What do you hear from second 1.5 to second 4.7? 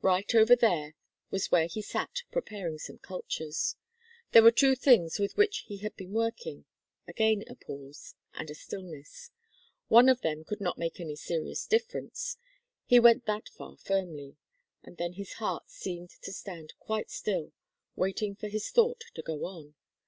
where he sat preparing some cultures. There were